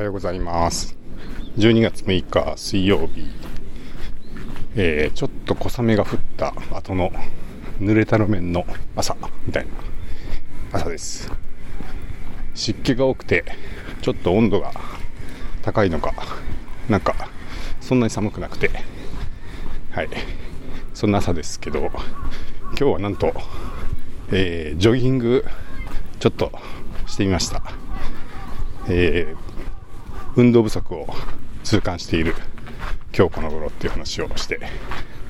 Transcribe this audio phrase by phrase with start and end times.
[0.00, 0.96] はようございます。
[1.58, 3.28] 12月6日水曜日、
[4.74, 6.54] えー、ちょっと小雨が降った。
[6.74, 7.10] 後の
[7.78, 8.64] 濡れた路面の
[8.96, 9.14] 朝。
[9.46, 9.72] みたいな。
[10.72, 11.30] 朝です。
[12.54, 13.44] 湿気が多くて、
[14.00, 14.72] ちょっと温度が
[15.60, 16.14] 高いのか、
[16.88, 17.28] なんか
[17.82, 18.70] そんなに寒くなくて、
[19.90, 20.08] はい、
[20.94, 21.90] そんな朝ですけど、
[22.68, 23.34] 今日はなんと、
[24.32, 25.44] えー、ジョギング
[26.20, 26.52] ちょっと
[27.06, 27.62] してみました。
[28.88, 29.49] えー、
[30.36, 31.06] 運動不足を
[31.64, 32.34] 痛感している
[33.16, 34.60] 今日この頃っていう話をして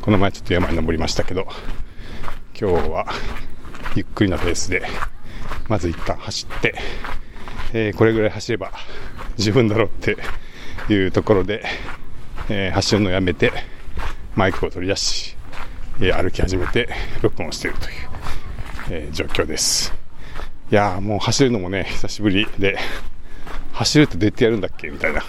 [0.00, 1.46] この前ちょっと山に登りましたけど
[2.58, 3.06] 今日は
[3.94, 4.82] ゆっくりなペースで
[5.68, 6.74] まず一旦走って、
[7.72, 8.72] えー、これぐらい走れば
[9.36, 10.16] 十分だろうって
[10.92, 11.64] いうところで、
[12.48, 13.52] えー、走るのをやめて
[14.34, 15.36] マイクを取り出し、
[16.00, 16.88] えー、歩き始めて
[17.22, 17.92] 録音しているという、
[18.90, 19.92] え状況です。
[20.70, 22.78] いやーもう走るのもね久しぶりで
[23.78, 24.88] 走るってどうやってやるんだっけ？
[24.88, 25.22] みたいな。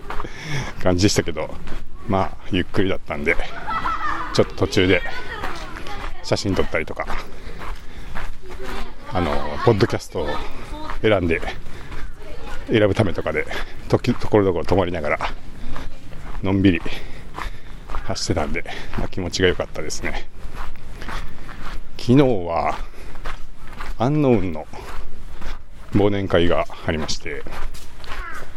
[0.82, 1.54] 感じでしたけど、
[2.08, 3.36] まあ、ゆっくりだったんで、
[4.32, 5.02] ちょっと途中で
[6.22, 7.06] 写真撮ったりとか、
[9.12, 10.28] あの、ポッドキャストを
[11.02, 11.40] 選んで、
[12.70, 13.46] 選ぶためとかで、
[13.88, 15.18] とところどころ止まりながら、
[16.42, 16.82] のんびり
[18.04, 18.64] 走ってたんで、
[18.96, 20.28] まあ、気持ちが良かったですね。
[21.98, 22.78] 昨日は、
[23.98, 24.66] アンノウンの
[25.96, 27.42] 忘年会がありまして、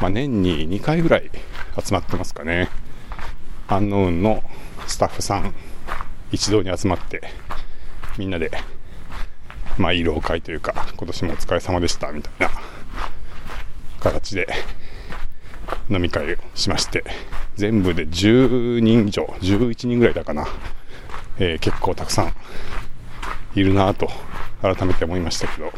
[0.00, 1.30] まあ、年に2回ぐらい
[1.82, 2.68] 集まってますかね。
[3.68, 4.42] アンノウンの
[4.88, 5.54] スタッフさん
[6.32, 7.22] 一堂に集まって
[8.18, 8.50] みんなで
[9.78, 12.50] まあ慰労会というか今年もお疲れ様でしたみたいな
[14.00, 14.48] 形で
[15.88, 17.04] 飲み会をしまして
[17.54, 20.48] 全部で10人以上11人ぐらいだかな、
[21.38, 22.32] えー、結構たくさん
[23.54, 24.08] いるなと
[24.62, 25.72] 改めて思いましたけど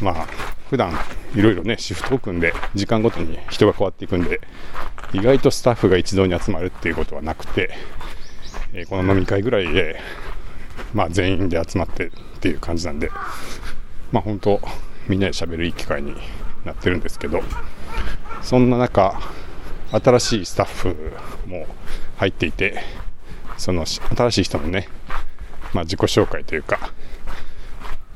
[0.00, 0.26] まあ
[0.70, 0.92] 普段
[1.34, 4.40] いろいろねシフトを組んで時間ごとに人が変わっていくんで
[5.12, 7.70] 意外とスタッフが一堂に集まるっていうことはなくて、
[8.74, 9.98] えー、この飲み会ぐらいで、
[10.92, 13.10] まあ、全員で集まってっていう感じなんで
[14.12, 14.60] まあ本当
[15.08, 16.14] みんなで喋るいい機会に
[16.64, 17.40] なってるんですけど
[18.42, 19.18] そんな中
[19.90, 21.12] 新しいスタッフ
[21.46, 21.66] も
[22.18, 22.82] 入っていて
[23.56, 24.88] その新しい人のね、
[25.72, 26.92] まあ、自己紹介というか、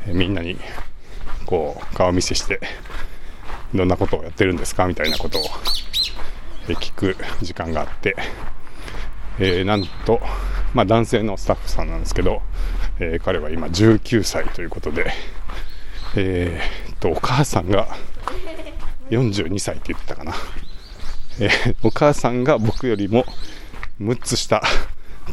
[0.06, 0.58] えー、みんなに
[1.52, 2.60] こう顔見せして
[3.74, 5.42] どんなことをやってるんですかみたいなことを
[6.68, 8.16] 聞く時間があって、
[9.38, 10.18] えー、なんと、
[10.72, 12.40] まあ、男性のスタッフさんなんですけど、
[13.00, 15.12] えー、彼は今19歳ということで、
[16.16, 17.86] えー、とお母さんが
[19.10, 20.32] 42歳って言ってたかな、
[21.38, 23.26] えー、お母さんが僕よりも
[24.00, 24.62] 6つ下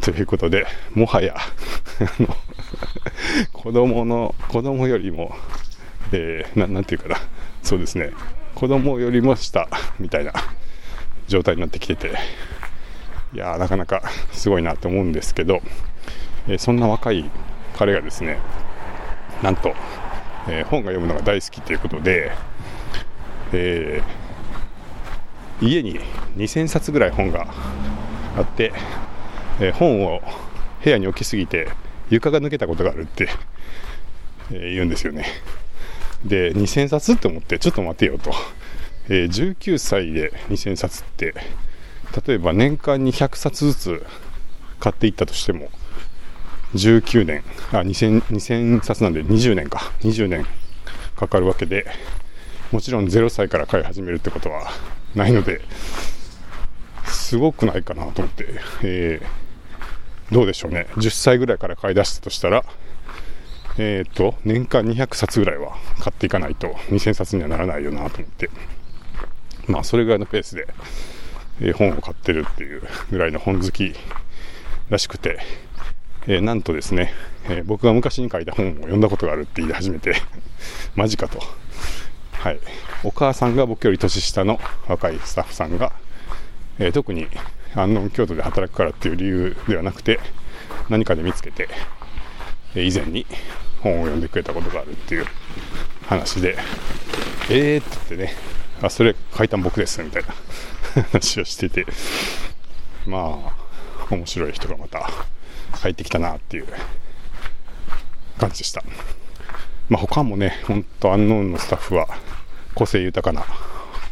[0.02, 1.34] ということでもはや
[3.54, 5.34] 子供の子供よりも
[6.12, 7.16] えー、なんていうかな、
[7.62, 8.12] そうですね、
[8.54, 10.32] 子供よりも下みたいな
[11.28, 12.12] 状態になってきてて、
[13.32, 15.60] いやなかなかすごいなと思うんですけど、
[16.48, 17.30] えー、そんな若い
[17.76, 18.38] 彼がですね、
[19.42, 19.74] なんと、
[20.48, 22.32] えー、本が読むのが大好きということで、
[23.52, 26.00] えー、家に
[26.36, 27.46] 2000冊ぐらい本が
[28.36, 28.72] あって、
[29.60, 30.22] え本を
[30.82, 31.68] 部屋に置きすぎて
[32.08, 33.28] 床が抜けたことがあるって、
[34.52, 35.26] え言うんですよね。
[36.24, 38.32] で2000冊って思ってちょっと待てよと、
[39.08, 41.34] えー、19歳で2000冊って。
[42.26, 44.06] 例えば年間に100冊ずつ
[44.80, 45.68] 買っていったとしても
[46.74, 47.44] 19年。
[47.72, 49.92] あ 2000, 2000冊なんで20年か。
[50.00, 50.46] 20年
[51.16, 51.86] かかるわけで
[52.72, 54.70] もちろん0歳から買い始めるってことは
[55.14, 55.60] ないので
[57.04, 58.46] すごくないかなと思って、
[58.82, 60.86] えー、どうでしょうね。
[60.96, 62.64] 10歳ぐらいから買い出したとしたら
[63.82, 68.50] えーと、年間200冊ぐらいは買っていかないと2000冊にはならないよなと思って。
[69.68, 70.66] まあそれぐらいのペースで、
[71.62, 73.94] え、本を買ってるっていうぐらいの本好き
[74.90, 75.38] らしくて、
[76.26, 77.14] えー、なんとですね、
[77.48, 80.14] え、僕が昔に書いた本を読んだことがあるって言い始めて
[80.94, 81.40] マジかと。
[82.32, 82.60] はい。
[83.02, 85.94] お母さんが僕より年下の若いスタッフさんが、
[86.78, 87.28] え特に
[87.74, 90.20] 安納京都で働くからっていう理由ではなくて
[90.90, 91.68] 何かで見つけて
[92.74, 93.26] 以前に
[93.82, 95.26] 本を読んでくれたことがあるっていう
[96.06, 96.56] 話で、
[97.50, 98.32] えーって言ってね、
[98.82, 100.22] あ、それ書いたん僕ですみたい
[100.94, 101.86] な 話をしてて、
[103.06, 103.52] ま
[104.08, 105.10] あ、面白い人がまた
[105.72, 106.66] 入ってきたなっていう
[108.38, 108.82] 感じでした。
[109.88, 112.08] まあ他もね、ほんとアンノーンのスタッフは
[112.74, 113.44] 個性豊かな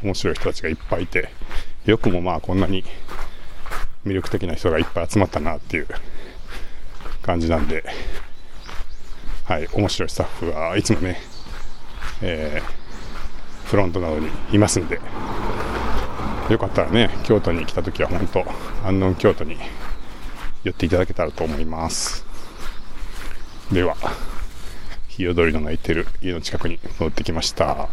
[0.03, 1.29] 面白い人たちがいっぱいいて、
[1.87, 2.85] よくもまあこんなに
[4.05, 5.89] 魅力的な人がいっぱい集まったなっていう
[7.23, 7.85] 感じなんで、
[9.49, 11.23] はい、面白いスタッフがいつもね、
[12.21, 12.61] え
[13.65, 15.01] フロントなどにいますんで、
[16.51, 18.45] よかったらね、京都に来た時は本当、
[18.87, 19.57] 安納京都に
[20.65, 22.27] 寄っていただけたらと思います。
[23.73, 23.97] では、
[25.09, 27.89] 日よどりの鳴いてる家の近くに戻ってきました。